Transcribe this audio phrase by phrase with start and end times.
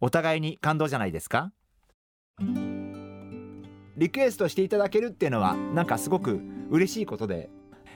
[0.00, 1.52] お互いに感動じゃないですか？
[3.96, 6.40] リクエストしていただけるっていうのはなんかすごく
[6.70, 7.50] 嬉しいことで、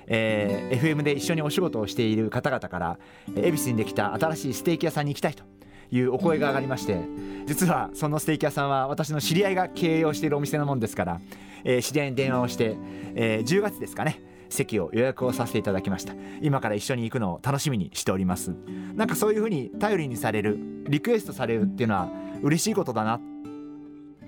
[0.07, 2.99] えー、FM で一緒にお仕事をしている方々から
[3.35, 5.45] 恵比寿にできた新しいステーキ屋さんに行きたいと
[5.91, 6.99] いうお声が上がりまして
[7.47, 11.21] 実はそのステーキ屋さんは私の知り合いが経営をしているお店なもんですから、
[11.65, 12.77] えー、知り合いに電話をして、
[13.15, 16.15] えー、10月ですかね席を予約をさせていただきました。
[16.41, 18.55] 今から一緒に行くのを楽しみにしております。
[18.95, 22.09] なんかそういう風に頼りにされるリクエストされるっていうのは
[22.43, 23.21] 嬉しいことだな。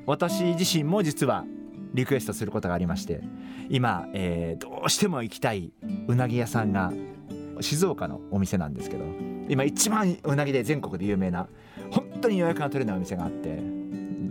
[0.06, 1.44] 私自身も実は
[1.92, 3.20] リクエストすることがありまして
[3.69, 5.72] 今、えー、どうしても行きたい
[6.06, 6.92] うなぎ屋さんが
[7.61, 9.05] 静岡のお店なんですけど
[9.48, 11.48] 今一番うなぎで全国で有名な
[11.91, 13.75] 本当に予約が取れないお店があって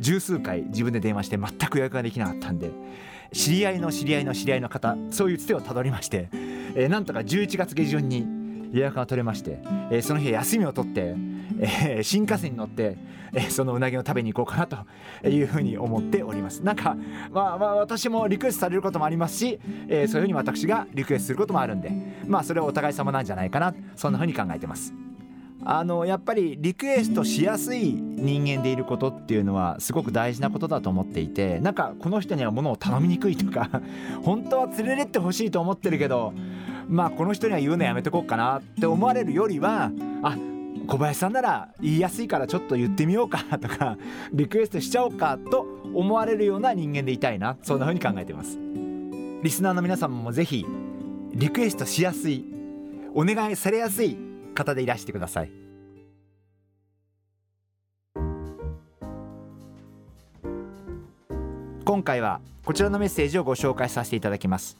[0.05, 2.69] 十数回自分で電話して全く予約ができなかったんで
[3.33, 9.57] 知り合いの知り合いの知り合いの方そういうつてをたどりまして、えー、なんとか11月下旬に予約が取れまして、
[9.89, 11.15] えー、その日休みを取って、
[11.59, 12.97] えー、新幹線に乗って、
[13.33, 16.95] えー、そのうなぎを食べに行こうかなというふうに思っておりますなんか、
[17.31, 21.91] まあ、まあ私もリクエストされることもありますし、え、そういうふうに私がリクエストすることもあるんで
[22.27, 25.04] まあそれはお互い様なんじゃないかなそんなふうに考えてます。
[25.67, 33.81] あのやっぱりリクエストしやすい人間でいることっていうのはすごく大事なことだと思っていてなんかこの人には物を頼みにくいとか
[34.23, 36.33] 本当は連れてってほしいと思ってるけど
[36.87, 39.91] まあこの人には言うのやめとこうかなって思われるよりは
[40.21, 40.37] あ
[40.87, 43.97] 小林さんなら言いやすいからちょっと言ってみようかとか
[44.33, 48.59] リクエストしちゃおうかと思われるような人間でいたいなそんな風に考えてます。
[49.41, 50.65] リスナーの皆様もぜひ
[51.33, 52.45] リクエストしやすい
[53.13, 54.17] お願いされやすい
[54.53, 55.64] 方でいらしてください。
[61.95, 64.77] 今回はこちらのメッセージをご紹介させていただきます。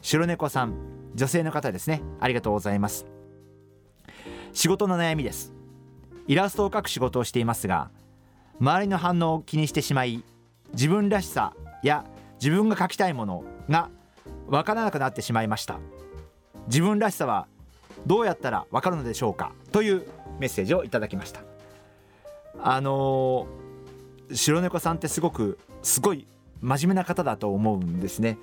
[0.00, 0.76] 白猫さん
[1.12, 2.02] 女性の方ですね。
[2.20, 3.04] ありがとうございます。
[4.52, 5.52] 仕事の悩みです。
[6.28, 7.90] イラストを描く仕事をしていますが
[8.60, 10.22] 周りの反応を気にしてしまい
[10.72, 11.52] 自分らしさ
[11.82, 12.04] や
[12.40, 13.90] 自分が描きたいものが
[14.46, 15.80] 分からなくなってしまいました。
[16.68, 17.48] 自分らしさは
[18.06, 19.50] どうやったらわかるのでしょうか？
[19.72, 20.06] という
[20.38, 21.40] メッセージをいただきました。
[22.60, 26.24] あのー、白猫さんってすごくすごい
[26.62, 28.38] 真面目な方だと思うんですね。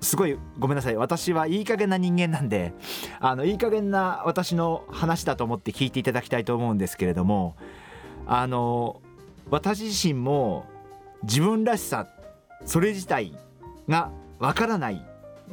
[0.00, 0.96] すごいごめんなさい。
[0.96, 2.74] 私はいい加減な人間なんで
[3.20, 7.56] あのいい加減な私の話だと思って聞いていただきたいと思うんですけれども
[8.26, 9.00] あの
[9.50, 10.66] 私自身も
[11.22, 12.08] 自分らしさ
[12.66, 13.32] それ自体
[13.88, 15.04] がわからない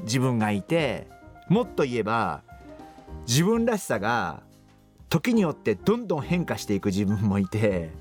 [0.03, 1.07] 自分がいて
[1.47, 2.41] もっと言えば
[3.27, 4.41] 自分らしさが
[5.09, 7.91] 時によってどんどん変化していく自分もいて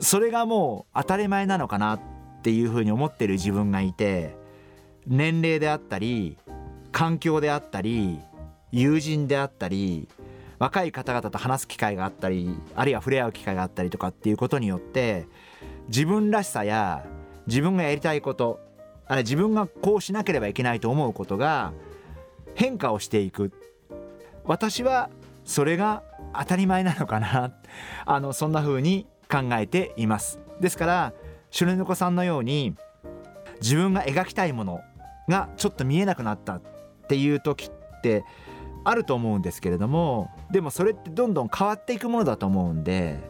[0.00, 2.11] それがもう当たり前なのかなって
[2.42, 4.36] ていうふうに思ってる自分がいて
[5.06, 6.36] 年齢であったり
[6.90, 8.20] 環境であったり
[8.70, 10.08] 友人であったり
[10.58, 15.26] 若い方々と話す機会があったりあるいは触れ合う機会があったりとかっていうことによって
[15.88, 17.04] 自分らしさや
[17.46, 18.60] 自分がやりたいこと
[19.06, 21.72] あれ自分がこうしなければいけないと思うことが
[22.54, 23.52] 変化をしていく。
[24.44, 25.10] 私は
[25.44, 26.02] それが
[26.34, 27.52] 当たり前なのかな。
[28.06, 30.38] あのそんな風に考えています。
[30.60, 31.12] ですから
[31.52, 32.74] 白猫さんのように
[33.60, 34.80] 自分が描きたいもの
[35.28, 36.62] がちょっと見えなくなったっ
[37.06, 38.24] ていう時って
[38.84, 43.20] あると思うんですけれどもでもそれってどんどん変わっていくものだと思うんで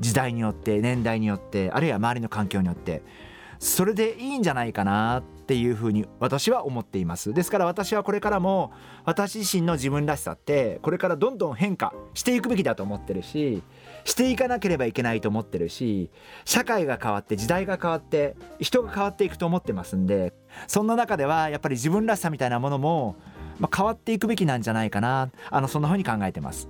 [0.00, 3.02] 時代によって年代によってあるいは周りの環境によって
[3.58, 7.32] それでいいんじゃないかなっていうふうに私は思っています。
[7.32, 8.72] ですから私はこれからも
[9.04, 13.62] 私自身の自分らしさってこれからどんどん変化していくべきだと思ってるし
[14.04, 16.10] していかなければいけないと思ってるし
[16.44, 20.32] 社会が変わって時代が変わって人が変わっていくと思ってますんで
[20.66, 23.16] そんな中ではやっぱり自分らしさみたいなものも、
[23.58, 25.30] まあ、変わっていくべきなんじゃないかな。
[25.50, 26.68] あのそんな風に考えてます。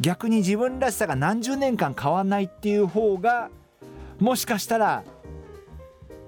[0.00, 3.50] 逆に自分らしさが何十年間変わんないっていう方が
[4.18, 5.04] もしかしたら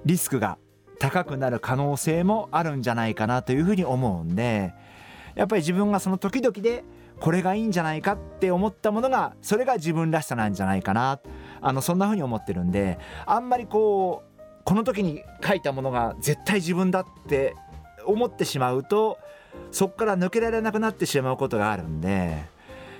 [0.05, 0.59] リスクが
[0.99, 4.73] 高くなる可能性もあるんじゃないかなというふうに思うんで
[5.35, 6.83] やっぱり自分がその時々で
[7.21, 11.21] これがいいんじゃないかって思ったものがそれが自分らしさなんじゃないかな。
[11.61, 14.29] あのそんな風に思ってるんであんまりこう
[14.65, 17.57] この時に書いたものが絶対自分だって
[18.07, 19.19] 思ってしまうと
[19.71, 22.45] そこから抜けられなくなってしまうことがあるんで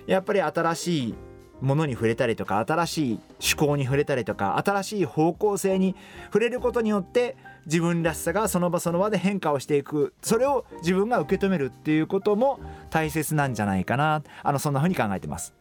[0.07, 1.15] やっぱり新しい
[1.61, 5.95] ものに触れたりとか新しい趣向に触れたりとか新しい方向性に
[6.27, 7.37] 触れることによって
[7.69, 10.15] 自分らしさがその場その場で変化をしていく。
[10.23, 14.23] それを自分が受け止めるっていうことも大切なんじゃないかな。
[14.43, 15.55] あのそんな風に考えてます。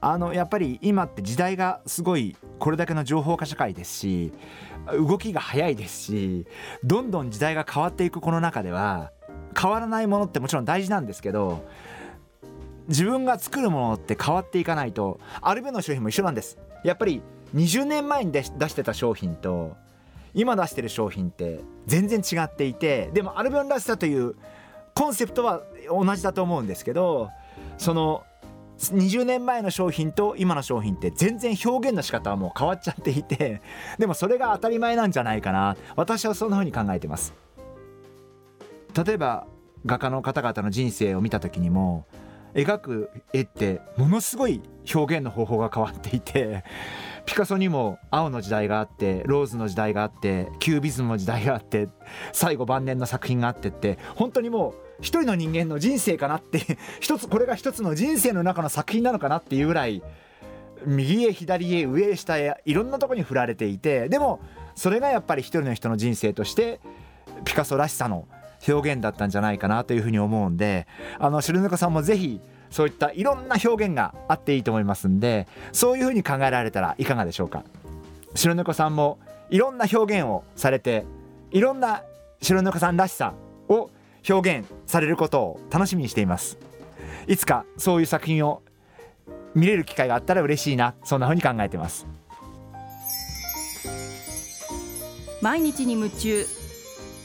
[0.00, 4.32] あのやっぱり今って時代がすごいこれだけの情報化社会ですし
[4.92, 6.46] 動きが早いですし
[6.84, 9.10] どんどん時代が変わっていくこの中では
[9.60, 11.66] 変わらないものってもちろん大事なんですけど
[12.86, 16.58] 自分が作るものって変わっていかないとアルベの商品も一緒なんです。
[16.84, 17.20] やっぱり
[17.54, 19.76] 20年前に出してた商品と
[20.34, 24.34] 今出してる商品って全然違っていてでもアルベンらしさという
[24.94, 27.30] コンセプトは同じだと思うんですけど
[27.76, 28.24] その
[28.78, 33.60] 20年前の商品と今の商品って全然表現の仕方はもう変わっちゃっていて
[33.98, 35.76] でもそれが当たり前なんじゃないかな。
[35.96, 37.34] 私はそんな風に考えてます。
[39.04, 39.46] 例えば
[39.84, 42.06] 画家の方々の人生を見た時にも
[42.62, 44.62] 描く絵ってものすごい
[44.92, 46.64] 表現の方法が変わっていて
[47.26, 51.88] ピカソにも青の時代があってローズの時代があってキュービズムの時代があって
[52.32, 60.02] 最後晩年の作品があってって本当にもう一人の人間の人生かなって一つこれが一つの人生の中の作品なのかなっていうぐらい
[60.86, 64.40] 右へ左へ上へ下へいろんなとこに振られていてでも
[64.74, 66.80] それがやっぱり一人の人の人生として
[67.44, 68.26] ピカソらしさの
[68.66, 70.86] 表現だったんじゃないかなというふうに思うんで
[71.18, 72.40] あの白猫さんもぜひ
[72.70, 77.64] そういったいろんな表現があっていいと思いますんでそういうふうに考えられたらいかがでしょうか？
[78.34, 79.18] 白猫さんも
[79.50, 81.04] いろんな表現をされて
[81.50, 82.02] いろんな
[82.42, 83.32] 白猫さんらしさ
[83.68, 83.90] を
[84.28, 86.58] 表現されることを楽しみにしています。
[87.26, 88.62] いつかそういう作品を
[89.54, 92.06] 見れる機会があったら嬉しいなそんなふうに考えてます。
[95.40, 96.44] 毎日に夢中